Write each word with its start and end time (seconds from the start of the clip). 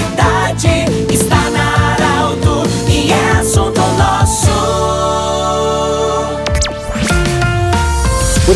cidade. 0.00 0.89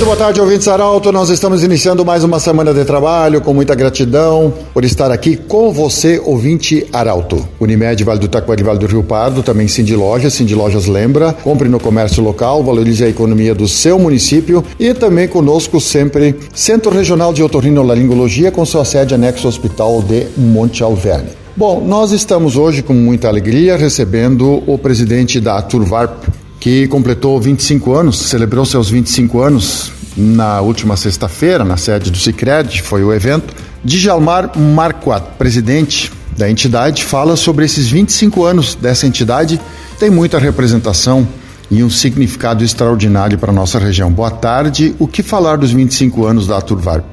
Muito 0.05 0.17
boa 0.19 0.27
tarde, 0.27 0.39
ouvintes 0.39 0.69
Arauto. 0.69 1.11
Nós 1.11 1.31
estamos 1.31 1.65
iniciando 1.65 2.05
mais 2.05 2.23
uma 2.23 2.39
semana 2.39 2.75
de 2.75 2.85
trabalho 2.85 3.41
com 3.41 3.55
muita 3.55 3.75
gratidão 3.75 4.53
por 4.75 4.85
estar 4.85 5.11
aqui 5.11 5.35
com 5.35 5.73
você, 5.73 6.21
ouvinte 6.23 6.87
Arauto. 6.93 7.49
Unimed 7.59 8.05
Vale 8.05 8.21
do 8.21 8.29
Taquari, 8.29 8.63
Vale 8.63 8.79
do 8.79 8.87
Rio 8.87 9.03
Pardo, 9.03 9.43
também 9.43 9.67
Cindy 9.67 9.97
Lojas. 9.97 10.35
Cindy 10.35 10.55
Lojas 10.55 10.87
lembra, 10.87 11.33
compre 11.33 11.71
no 11.71 11.81
comércio 11.81 12.23
local, 12.23 12.63
valorize 12.63 13.03
a 13.03 13.09
economia 13.09 13.55
do 13.55 13.67
seu 13.67 13.99
município 13.99 14.63
e 14.79 14.93
também 14.93 15.27
conosco 15.27 15.81
sempre 15.81 16.37
Centro 16.53 16.93
Regional 16.93 17.33
de 17.33 17.43
Otorrinolaringologia 17.43 18.51
com 18.51 18.67
sua 18.67 18.85
sede 18.85 19.15
anexo 19.15 19.47
ao 19.47 19.49
Hospital 19.49 20.03
de 20.03 20.27
Monte 20.37 20.83
Alverne. 20.83 21.31
Bom, 21.57 21.81
nós 21.81 22.13
estamos 22.13 22.59
hoje 22.59 22.83
com 22.83 22.93
muita 22.93 23.29
alegria 23.29 23.75
recebendo 23.75 24.63
o 24.67 24.77
presidente 24.77 25.41
da 25.41 25.63
Turvarp, 25.63 26.25
que 26.65 26.89
completou 26.89 27.39
25 27.39 27.93
anos, 27.93 28.19
celebrou 28.21 28.65
seus 28.65 28.89
25 28.89 29.43
anos 29.43 29.93
na 30.17 30.63
última 30.63 30.97
sexta-feira, 30.97 31.63
na 31.63 31.77
sede 31.77 32.11
do 32.11 32.17
Cicred, 32.17 32.81
foi 32.81 33.05
o 33.05 33.13
evento. 33.13 33.55
Djalmar 33.85 34.59
Marquardt, 34.59 35.33
presidente 35.37 36.11
da 36.35 36.49
entidade, 36.49 37.05
fala 37.05 37.37
sobre 37.37 37.67
esses 37.67 37.91
25 37.91 38.45
anos 38.47 38.75
dessa 38.75 39.07
entidade. 39.07 39.61
Tem 39.99 40.09
muita 40.09 40.39
representação 40.39 41.29
e 41.71 41.85
um 41.85 41.91
significado 41.91 42.65
extraordinário 42.65 43.39
para 43.39 43.51
a 43.51 43.55
nossa 43.55 43.79
região. 43.79 44.11
Boa 44.11 44.31
tarde. 44.31 44.95
O 44.99 45.07
que 45.07 45.23
falar 45.23 45.57
dos 45.57 45.71
25 45.71 46.25
anos 46.25 46.47
da 46.47 46.63
Turvarp? 46.63 47.05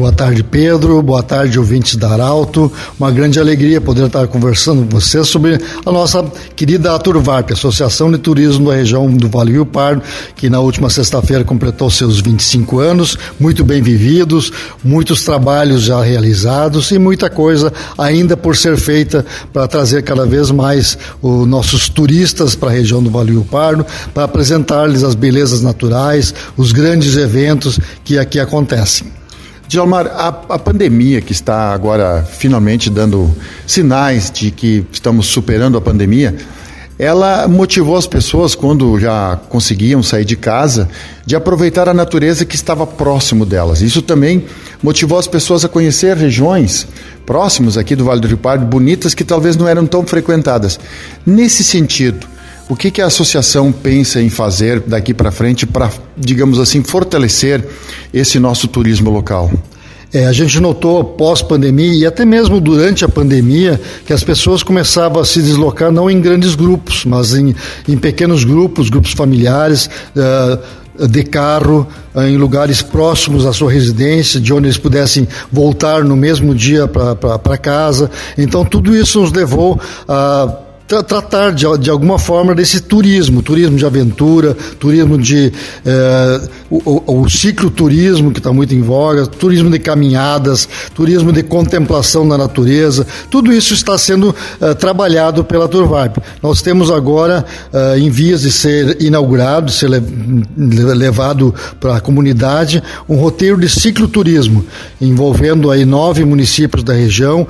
Boa 0.00 0.12
tarde, 0.12 0.42
Pedro. 0.42 1.02
Boa 1.02 1.22
tarde, 1.22 1.58
ouvintes 1.58 1.94
da 1.94 2.08
Arauto. 2.08 2.72
Uma 2.98 3.10
grande 3.10 3.38
alegria 3.38 3.82
poder 3.82 4.06
estar 4.06 4.26
conversando 4.28 4.82
com 4.84 4.98
você 4.98 5.22
sobre 5.22 5.60
a 5.84 5.92
nossa 5.92 6.24
querida 6.56 6.94
Aturvarp, 6.94 7.50
Associação 7.50 8.10
de 8.10 8.16
Turismo 8.16 8.70
da 8.70 8.76
região 8.76 9.06
do 9.12 9.28
Vale 9.28 9.52
Rio 9.52 9.66
Pardo, 9.66 10.02
que 10.34 10.48
na 10.48 10.58
última 10.58 10.88
sexta-feira 10.88 11.44
completou 11.44 11.90
seus 11.90 12.18
25 12.18 12.78
anos, 12.78 13.18
muito 13.38 13.62
bem 13.62 13.82
vividos, 13.82 14.50
muitos 14.82 15.22
trabalhos 15.22 15.82
já 15.82 16.02
realizados 16.02 16.90
e 16.92 16.98
muita 16.98 17.28
coisa 17.28 17.70
ainda 17.98 18.38
por 18.38 18.56
ser 18.56 18.78
feita 18.78 19.26
para 19.52 19.68
trazer 19.68 20.02
cada 20.02 20.24
vez 20.24 20.50
mais 20.50 20.96
os 21.20 21.46
nossos 21.46 21.90
turistas 21.90 22.54
para 22.54 22.70
a 22.70 22.72
região 22.72 23.02
do 23.02 23.10
Vale 23.10 23.32
Rio 23.32 23.44
Pardo, 23.44 23.84
para 24.14 24.24
apresentar-lhes 24.24 25.04
as 25.04 25.14
belezas 25.14 25.60
naturais, 25.60 26.32
os 26.56 26.72
grandes 26.72 27.18
eventos 27.18 27.78
que 28.02 28.18
aqui 28.18 28.40
acontecem. 28.40 29.19
Djalmar, 29.70 30.08
a, 30.08 30.26
a, 30.48 30.58
pandemia 30.58 31.20
que 31.20 31.30
está 31.30 31.72
agora 31.72 32.26
finalmente 32.28 32.90
dando 32.90 33.32
sinais 33.64 34.28
de 34.28 34.50
que 34.50 34.84
estamos 34.90 35.26
superando 35.26 35.78
a 35.78 35.80
pandemia, 35.80 36.34
ela 36.98 37.46
motivou 37.46 37.96
as 37.96 38.04
pessoas, 38.04 38.56
quando 38.56 38.98
já 38.98 39.38
conseguiam 39.48 40.02
sair 40.02 40.24
de 40.24 40.34
casa, 40.34 40.88
de 41.24 41.36
aproveitar 41.36 41.88
a 41.88 41.94
natureza 41.94 42.44
que 42.44 42.56
estava 42.56 42.84
próximo 42.84 43.46
delas. 43.46 43.80
Isso 43.80 44.02
também 44.02 44.44
motivou 44.82 45.20
as 45.20 45.28
pessoas 45.28 45.64
a 45.64 45.68
conhecer 45.68 46.16
regiões 46.16 46.88
próximas 47.24 47.78
aqui 47.78 47.94
do 47.94 48.04
Vale 48.04 48.20
do 48.20 48.26
Rio 48.26 48.38
Pardo, 48.38 48.66
bonitas, 48.66 49.14
que 49.14 49.22
talvez 49.22 49.56
não 49.56 49.68
eram 49.68 49.86
tão 49.86 50.04
frequentadas. 50.04 50.80
Nesse 51.24 51.62
sentido, 51.62 52.26
o 52.70 52.76
que, 52.76 52.88
que 52.88 53.02
a 53.02 53.06
associação 53.06 53.72
pensa 53.72 54.22
em 54.22 54.28
fazer 54.28 54.78
daqui 54.78 55.12
para 55.12 55.32
frente 55.32 55.66
para, 55.66 55.90
digamos 56.16 56.60
assim, 56.60 56.84
fortalecer 56.84 57.66
esse 58.14 58.38
nosso 58.38 58.68
turismo 58.68 59.10
local? 59.10 59.50
É, 60.12 60.26
a 60.26 60.32
gente 60.32 60.60
notou 60.60 61.02
pós-pandemia 61.02 61.92
e 61.92 62.06
até 62.06 62.24
mesmo 62.24 62.60
durante 62.60 63.04
a 63.04 63.08
pandemia 63.08 63.80
que 64.06 64.12
as 64.12 64.22
pessoas 64.22 64.62
começavam 64.62 65.20
a 65.20 65.24
se 65.24 65.42
deslocar 65.42 65.90
não 65.90 66.08
em 66.08 66.20
grandes 66.20 66.54
grupos, 66.54 67.04
mas 67.04 67.34
em, 67.34 67.56
em 67.88 67.98
pequenos 67.98 68.44
grupos, 68.44 68.88
grupos 68.88 69.12
familiares. 69.12 69.90
Uh, 70.14 70.80
de 71.08 71.22
carro 71.22 71.88
em 72.14 72.36
lugares 72.36 72.82
próximos 72.82 73.46
à 73.46 73.54
sua 73.54 73.72
residência, 73.72 74.38
de 74.38 74.52
onde 74.52 74.66
eles 74.66 74.76
pudessem 74.76 75.26
voltar 75.50 76.04
no 76.04 76.14
mesmo 76.14 76.54
dia 76.54 76.86
para 76.86 77.56
casa. 77.56 78.10
Então, 78.36 78.66
tudo 78.66 78.94
isso 78.94 79.18
nos 79.18 79.32
levou 79.32 79.80
a 80.06 80.58
tra 80.90 81.04
tratar 81.04 81.52
de, 81.52 81.64
de 81.78 81.88
alguma 81.88 82.18
forma 82.18 82.52
desse 82.52 82.80
turismo, 82.80 83.42
turismo 83.42 83.76
de 83.76 83.86
aventura, 83.86 84.56
turismo 84.76 85.16
de 85.16 85.52
eh, 85.86 86.48
o, 86.68 87.20
o, 87.20 87.30
cicloturismo 87.30 88.32
que 88.32 88.40
está 88.40 88.52
muito 88.52 88.74
em 88.74 88.82
voga, 88.82 89.24
turismo 89.24 89.70
de 89.70 89.78
caminhadas, 89.78 90.68
turismo 90.92 91.32
de 91.32 91.44
contemplação 91.44 92.28
da 92.28 92.36
natureza, 92.36 93.06
tudo 93.30 93.52
isso 93.52 93.72
está 93.72 93.96
sendo 93.96 94.34
eh, 94.60 94.74
trabalhado 94.74 95.44
pela 95.44 95.68
Turvarp. 95.68 96.16
Nós 96.42 96.60
temos 96.60 96.90
agora 96.90 97.46
eh, 97.72 98.00
em 98.00 98.10
vias 98.10 98.40
de 98.42 98.50
ser 98.50 99.00
inaugurado, 99.00 99.70
ser 99.70 99.88
le 99.90 100.00
levado 100.56 101.54
para 101.78 101.98
a 101.98 102.00
comunidade, 102.00 102.82
um 103.08 103.14
roteiro 103.14 103.56
de 103.56 103.68
cicloturismo, 103.68 104.64
envolvendo 105.00 105.70
aí 105.70 105.84
nove 105.84 106.24
municípios 106.24 106.82
da 106.82 106.94
região, 106.94 107.46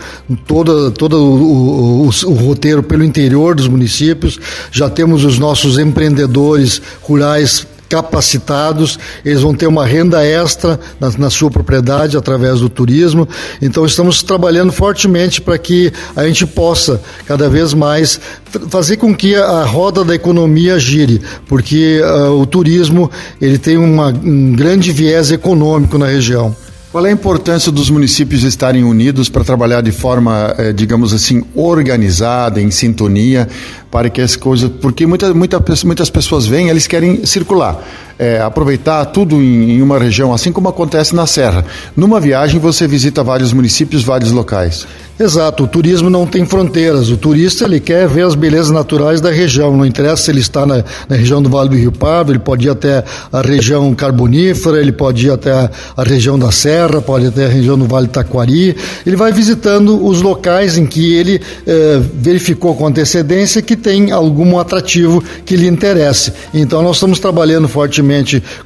todo, 0.46 0.90
todo 0.90 1.16
o, 1.16 2.06
o, 2.06 2.10
o 2.26 2.34
roteiro 2.34 2.82
pelo 2.82 3.02
interior 3.02 3.29
interior 3.30 3.54
dos 3.54 3.68
municípios, 3.68 4.38
já 4.72 4.90
temos 4.90 5.24
os 5.24 5.38
nossos 5.38 5.78
empreendedores 5.78 6.82
rurais 7.00 7.64
capacitados, 7.88 9.00
eles 9.24 9.40
vão 9.40 9.52
ter 9.52 9.66
uma 9.66 9.84
renda 9.84 10.24
extra 10.24 10.78
na, 11.00 11.10
na, 11.18 11.30
sua 11.30 11.50
propriedade 11.50 12.16
através 12.16 12.60
do 12.60 12.68
turismo. 12.68 13.28
Então 13.60 13.84
estamos 13.84 14.22
trabalhando 14.22 14.70
fortemente 14.70 15.40
para 15.40 15.58
que 15.58 15.92
a 16.14 16.24
gente 16.24 16.46
possa 16.46 17.00
cada 17.26 17.48
vez 17.48 17.74
mais 17.74 18.20
fazer 18.68 18.96
com 18.96 19.12
que 19.12 19.34
a 19.34 19.64
roda 19.64 20.04
da 20.04 20.14
economia 20.14 20.78
gire, 20.78 21.20
porque 21.48 22.00
uh, 22.00 22.40
o 22.40 22.46
turismo 22.46 23.10
ele 23.40 23.58
tem 23.58 23.76
uma, 23.76 24.08
um 24.08 24.52
grande 24.52 24.92
viés 24.92 25.32
econômico 25.32 25.98
na 25.98 26.06
região. 26.06 26.54
Qual 26.92 27.06
é 27.06 27.10
a 27.10 27.12
importância 27.12 27.70
dos 27.70 27.88
municípios 27.88 28.42
estarem 28.42 28.82
unidos 28.82 29.28
para 29.28 29.44
trabalhar 29.44 29.80
de 29.80 29.92
forma, 29.92 30.52
eh, 30.58 30.72
digamos 30.72 31.12
assim, 31.12 31.44
organizada, 31.54 32.60
em 32.60 32.68
sintonia, 32.68 33.48
para 33.92 34.10
que 34.10 34.20
as 34.20 34.34
coisas. 34.34 34.68
Porque 34.80 35.06
muita, 35.06 35.32
muita, 35.32 35.62
muitas 35.84 36.10
pessoas 36.10 36.46
vêm, 36.46 36.68
eles 36.68 36.88
querem 36.88 37.24
circular, 37.24 37.80
é, 38.20 38.38
aproveitar 38.38 39.06
tudo 39.06 39.36
em, 39.36 39.70
em, 39.78 39.82
uma 39.82 39.98
região, 39.98 40.34
assim 40.34 40.52
como 40.52 40.68
acontece 40.68 41.16
na 41.16 41.26
Serra. 41.26 41.64
Numa 41.96 42.20
viagem, 42.20 42.60
você 42.60 42.86
visita 42.86 43.24
vários 43.24 43.50
municípios, 43.54 44.04
vários 44.04 44.30
locais. 44.30 44.86
Exato, 45.18 45.64
o 45.64 45.66
turismo 45.66 46.08
não 46.08 46.26
tem 46.26 46.46
fronteiras. 46.46 47.10
O 47.10 47.16
turista 47.16 47.66
ele 47.66 47.78
quer 47.78 48.08
ver 48.08 48.24
as 48.24 48.34
belezas 48.34 48.70
naturais 48.70 49.20
da 49.20 49.30
região. 49.30 49.76
Não 49.76 49.84
interessa 49.84 50.24
se 50.24 50.30
ele 50.30 50.40
está 50.40 50.64
na, 50.64 50.82
na 51.08 51.16
região 51.16 51.42
do 51.42 51.50
Vale 51.50 51.68
do 51.68 51.76
Rio 51.76 51.92
Pardo, 51.92 52.32
ele 52.32 52.38
pode 52.38 52.66
ir 52.66 52.70
até 52.70 53.04
a 53.30 53.42
região 53.42 53.94
carbonífera, 53.94 54.80
ele 54.80 54.92
pode 54.92 55.26
ir 55.26 55.30
até 55.30 55.52
a, 55.52 55.70
a 55.94 56.02
região 56.02 56.38
da 56.38 56.50
Serra, 56.50 57.02
pode 57.02 57.26
ir 57.26 57.28
até 57.28 57.44
a 57.44 57.48
região 57.48 57.78
do 57.78 57.86
Vale 57.86 58.08
Taquari. 58.08 58.74
Ele 59.04 59.16
vai 59.16 59.30
visitando 59.30 60.06
os 60.06 60.22
locais 60.22 60.78
em 60.78 60.86
que 60.86 61.12
ele 61.12 61.40
eh, 61.66 62.00
verificou 62.14 62.74
com 62.74 62.86
antecedência 62.86 63.60
que 63.60 63.76
tem 63.76 64.12
algum 64.12 64.58
atrativo 64.58 65.22
que 65.44 65.54
lhe 65.54 65.66
interesse. 65.66 66.32
Então 66.54 66.82
nós 66.82 66.96
estamos 66.96 67.18
trabalhando 67.18 67.68
fortemente 67.68 68.09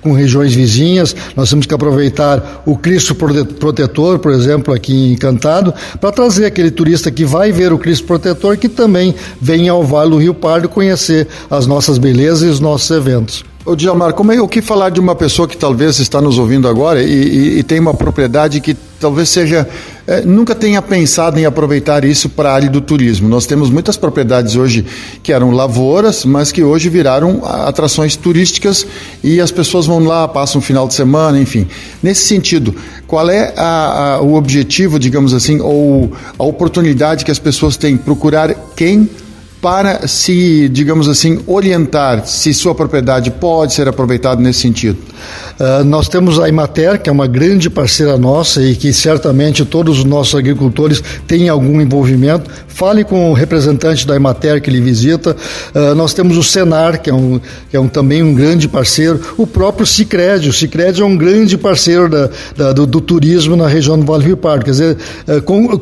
com 0.00 0.12
regiões 0.12 0.54
vizinhas. 0.54 1.14
Nós 1.36 1.50
temos 1.50 1.66
que 1.66 1.74
aproveitar 1.74 2.62
o 2.66 2.76
Cristo 2.76 3.14
Protetor, 3.14 4.18
por 4.18 4.32
exemplo, 4.32 4.74
aqui 4.74 4.92
em 4.92 5.12
Encantado, 5.12 5.72
para 6.00 6.12
trazer 6.12 6.46
aquele 6.46 6.70
turista 6.70 7.10
que 7.10 7.24
vai 7.24 7.52
ver 7.52 7.72
o 7.72 7.78
Cristo 7.78 8.06
Protetor 8.06 8.56
que 8.56 8.68
também 8.68 9.14
venha 9.40 9.72
ao 9.72 9.84
Vale 9.84 10.10
do 10.10 10.18
Rio 10.18 10.34
Pardo 10.34 10.68
conhecer 10.68 11.28
as 11.50 11.66
nossas 11.66 11.98
belezas 11.98 12.42
e 12.42 12.46
os 12.46 12.60
nossos 12.60 12.90
eventos. 12.90 13.53
Ô 13.66 13.74
Djalmar, 13.74 14.12
como 14.12 14.30
é 14.30 14.38
o 14.42 14.46
que 14.46 14.60
falar 14.60 14.90
de 14.90 15.00
uma 15.00 15.14
pessoa 15.14 15.48
que 15.48 15.56
talvez 15.56 15.98
está 15.98 16.20
nos 16.20 16.36
ouvindo 16.36 16.68
agora 16.68 17.02
e, 17.02 17.08
e, 17.08 17.58
e 17.60 17.62
tem 17.62 17.80
uma 17.80 17.94
propriedade 17.94 18.60
que 18.60 18.76
talvez 19.00 19.30
seja 19.30 19.66
é, 20.06 20.20
nunca 20.20 20.54
tenha 20.54 20.82
pensado 20.82 21.38
em 21.38 21.46
aproveitar 21.46 22.04
isso 22.04 22.28
para 22.28 22.50
a 22.50 22.54
área 22.54 22.68
do 22.68 22.82
turismo. 22.82 23.26
Nós 23.26 23.46
temos 23.46 23.70
muitas 23.70 23.96
propriedades 23.96 24.54
hoje 24.54 24.84
que 25.22 25.32
eram 25.32 25.50
lavouras, 25.50 26.26
mas 26.26 26.52
que 26.52 26.62
hoje 26.62 26.90
viraram 26.90 27.40
atrações 27.42 28.16
turísticas 28.16 28.86
e 29.22 29.40
as 29.40 29.50
pessoas 29.50 29.86
vão 29.86 30.04
lá, 30.04 30.28
passam 30.28 30.58
um 30.58 30.62
final 30.62 30.86
de 30.86 30.92
semana, 30.92 31.40
enfim. 31.40 31.66
Nesse 32.02 32.26
sentido, 32.26 32.74
qual 33.06 33.30
é 33.30 33.54
a, 33.56 34.16
a, 34.16 34.20
o 34.20 34.34
objetivo, 34.34 34.98
digamos 34.98 35.32
assim, 35.32 35.58
ou 35.62 36.12
a 36.38 36.44
oportunidade 36.44 37.24
que 37.24 37.30
as 37.30 37.38
pessoas 37.38 37.78
têm? 37.78 37.96
Procurar 37.96 38.54
quem 38.76 39.08
para 39.64 40.06
se, 40.06 40.68
digamos 40.68 41.08
assim, 41.08 41.40
orientar 41.46 42.26
se 42.26 42.52
sua 42.52 42.74
propriedade 42.74 43.30
pode 43.30 43.72
ser 43.72 43.88
aproveitada 43.88 44.38
nesse 44.38 44.60
sentido? 44.60 44.98
Uh, 45.58 45.82
nós 45.84 46.06
temos 46.06 46.38
a 46.38 46.46
Imater, 46.48 47.00
que 47.00 47.08
é 47.08 47.12
uma 47.12 47.26
grande 47.26 47.70
parceira 47.70 48.18
nossa 48.18 48.62
e 48.62 48.74
que 48.74 48.92
certamente 48.92 49.64
todos 49.64 50.00
os 50.00 50.04
nossos 50.04 50.34
agricultores 50.34 51.02
têm 51.26 51.48
algum 51.48 51.80
envolvimento. 51.80 52.50
Fale 52.68 53.04
com 53.04 53.30
o 53.30 53.32
representante 53.32 54.06
da 54.06 54.16
Imater 54.16 54.60
que 54.60 54.70
lhe 54.70 54.82
visita. 54.82 55.34
Uh, 55.74 55.94
nós 55.94 56.12
temos 56.12 56.36
o 56.36 56.42
Senar, 56.42 57.00
que 57.00 57.08
é, 57.08 57.14
um, 57.14 57.40
que 57.70 57.76
é 57.76 57.80
um, 57.80 57.88
também 57.88 58.22
um 58.22 58.34
grande 58.34 58.68
parceiro. 58.68 59.18
O 59.38 59.46
próprio 59.46 59.86
Cicred. 59.86 60.46
O 60.46 60.52
Cicred 60.52 61.00
é 61.00 61.04
um 61.04 61.16
grande 61.16 61.56
parceiro 61.56 62.10
da, 62.10 62.28
da, 62.54 62.72
do, 62.72 62.84
do, 62.84 63.00
turismo 63.00 63.56
na 63.56 63.68
região 63.68 63.98
do 63.98 64.04
Vale 64.04 64.26
Rio 64.26 64.36
Pardo. 64.36 64.64
Quer 64.64 64.72
dizer, 64.72 64.98
uh, 65.28 65.40
com, 65.40 65.80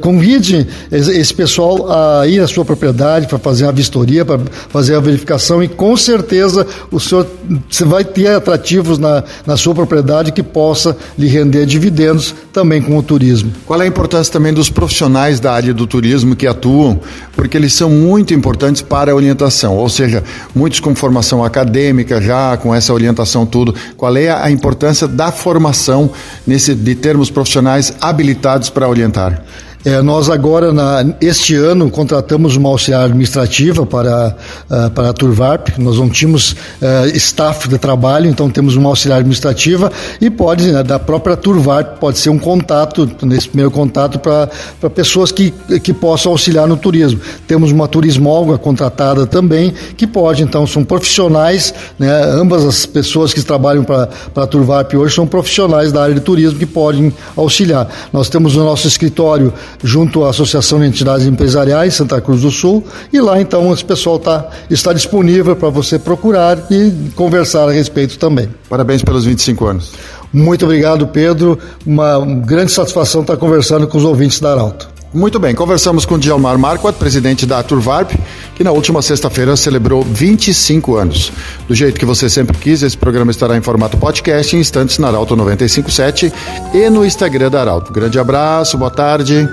convide 0.00 0.66
esse 0.92 1.34
pessoal 1.34 1.90
a 1.90 2.26
ir 2.28 2.38
à 2.38 2.46
sua 2.46 2.64
propriedade 2.64 3.15
propriedade 3.16 3.26
para 3.26 3.38
fazer 3.38 3.66
a 3.66 3.70
vistoria, 3.70 4.24
para 4.24 4.40
fazer 4.68 4.94
a 4.94 5.00
verificação 5.00 5.62
e 5.62 5.68
com 5.68 5.96
certeza 5.96 6.66
o 6.90 7.00
senhor 7.00 7.26
você 7.68 7.84
vai 7.84 8.04
ter 8.04 8.28
atrativos 8.28 8.98
na, 8.98 9.24
na 9.46 9.56
sua 9.56 9.74
propriedade 9.74 10.32
que 10.32 10.42
possa 10.42 10.96
lhe 11.18 11.26
render 11.26 11.64
dividendos 11.64 12.34
também 12.52 12.82
com 12.82 12.96
o 12.96 13.02
turismo. 13.02 13.52
Qual 13.64 13.80
é 13.80 13.84
a 13.84 13.88
importância 13.88 14.32
também 14.32 14.52
dos 14.52 14.68
profissionais 14.68 15.40
da 15.40 15.52
área 15.52 15.72
do 15.72 15.86
turismo 15.86 16.36
que 16.36 16.46
atuam, 16.46 17.00
porque 17.34 17.56
eles 17.56 17.72
são 17.72 17.88
muito 17.88 18.34
importantes 18.34 18.82
para 18.82 19.12
a 19.12 19.14
orientação, 19.14 19.76
ou 19.76 19.88
seja, 19.88 20.22
muitos 20.54 20.80
com 20.80 20.94
formação 20.94 21.44
acadêmica 21.44 22.20
já, 22.20 22.56
com 22.56 22.74
essa 22.74 22.92
orientação 22.92 23.46
tudo. 23.46 23.74
Qual 23.96 24.16
é 24.16 24.30
a 24.30 24.50
importância 24.50 25.06
da 25.06 25.30
formação 25.30 26.10
nesse 26.46 26.74
de 26.74 26.94
termos 26.94 27.30
profissionais 27.30 27.94
habilitados 28.00 28.70
para 28.70 28.88
orientar? 28.88 29.42
É, 29.86 30.02
nós 30.02 30.28
agora, 30.28 30.72
na, 30.72 31.14
este 31.20 31.54
ano, 31.54 31.88
contratamos 31.88 32.56
uma 32.56 32.68
auxiliar 32.68 33.04
administrativa 33.04 33.86
para, 33.86 34.36
uh, 34.68 34.90
para 34.90 35.10
a 35.10 35.12
Turvarp. 35.12 35.68
Nós 35.78 35.96
não 35.96 36.08
tínhamos 36.08 36.50
uh, 36.50 37.06
staff 37.14 37.68
de 37.68 37.78
trabalho, 37.78 38.28
então 38.28 38.50
temos 38.50 38.74
uma 38.74 38.88
auxiliar 38.88 39.20
administrativa 39.20 39.92
e 40.20 40.28
pode, 40.28 40.72
né, 40.72 40.82
da 40.82 40.98
própria 40.98 41.36
Turvarp, 41.36 42.00
pode 42.00 42.18
ser 42.18 42.30
um 42.30 42.38
contato, 42.38 43.08
nesse 43.22 43.46
primeiro 43.46 43.70
contato, 43.70 44.18
para 44.18 44.50
pessoas 44.90 45.30
que, 45.30 45.54
que 45.80 45.94
possam 45.94 46.32
auxiliar 46.32 46.66
no 46.66 46.76
turismo. 46.76 47.20
Temos 47.46 47.70
uma 47.70 47.86
turismóloga 47.86 48.58
contratada 48.58 49.24
também, 49.24 49.72
que 49.96 50.04
pode, 50.04 50.42
então, 50.42 50.66
são 50.66 50.82
profissionais, 50.82 51.72
né, 51.96 52.10
ambas 52.24 52.64
as 52.64 52.86
pessoas 52.86 53.32
que 53.32 53.40
trabalham 53.40 53.84
para 53.84 54.08
a 54.34 54.46
Turvarp 54.48 54.94
hoje 54.94 55.14
são 55.14 55.28
profissionais 55.28 55.92
da 55.92 56.02
área 56.02 56.14
de 56.16 56.20
turismo 56.20 56.58
que 56.58 56.66
podem 56.66 57.14
auxiliar. 57.36 57.88
Nós 58.12 58.28
temos 58.28 58.56
no 58.56 58.64
nosso 58.64 58.88
escritório 58.88 59.52
junto 59.82 60.24
à 60.24 60.30
Associação 60.30 60.80
de 60.80 60.86
Entidades 60.86 61.26
Empresariais 61.26 61.94
Santa 61.94 62.20
Cruz 62.20 62.42
do 62.42 62.50
Sul 62.50 62.84
e 63.12 63.20
lá 63.20 63.40
então 63.40 63.72
esse 63.72 63.84
pessoal 63.84 64.18
tá, 64.18 64.48
está 64.70 64.92
disponível 64.92 65.56
para 65.56 65.68
você 65.68 65.98
procurar 65.98 66.58
e 66.70 67.10
conversar 67.14 67.68
a 67.68 67.72
respeito 67.72 68.18
também. 68.18 68.48
Parabéns 68.68 69.02
pelos 69.02 69.24
25 69.24 69.66
anos. 69.66 69.92
Muito 70.32 70.64
obrigado, 70.64 71.06
Pedro. 71.06 71.58
Uma 71.86 72.18
grande 72.44 72.72
satisfação 72.72 73.22
estar 73.22 73.36
conversando 73.36 73.86
com 73.86 73.96
os 73.96 74.04
ouvintes 74.04 74.40
da 74.40 74.52
Arauto. 74.52 74.95
Muito 75.16 75.38
bem, 75.38 75.54
conversamos 75.54 76.04
com 76.04 76.18
Djalmar 76.18 76.58
Marquardt, 76.58 76.98
presidente 76.98 77.46
da 77.46 77.62
Turvarp, 77.62 78.10
que 78.54 78.62
na 78.62 78.70
última 78.70 79.00
sexta-feira 79.00 79.56
celebrou 79.56 80.02
25 80.02 80.94
anos. 80.94 81.32
Do 81.66 81.74
jeito 81.74 81.98
que 81.98 82.04
você 82.04 82.28
sempre 82.28 82.58
quis, 82.58 82.82
esse 82.82 82.98
programa 82.98 83.30
estará 83.30 83.56
em 83.56 83.62
formato 83.62 83.96
podcast 83.96 84.54
em 84.54 84.60
instantes 84.60 84.98
na 84.98 85.08
Arauto 85.08 85.34
957 85.34 86.30
e 86.74 86.90
no 86.90 87.02
Instagram 87.02 87.50
da 87.50 87.62
Arauto. 87.62 87.94
Grande 87.94 88.18
abraço, 88.18 88.76
boa 88.76 88.90
tarde. 88.90 89.48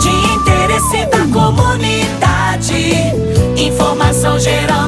De 0.00 0.08
interesse 0.36 1.06
da 1.06 1.26
comunidade, 1.26 2.94
informação 3.56 4.38
gerando 4.38 4.83